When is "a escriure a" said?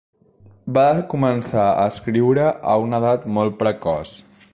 1.81-2.79